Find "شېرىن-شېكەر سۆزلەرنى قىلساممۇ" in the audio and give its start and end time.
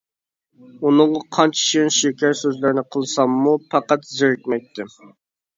1.65-3.55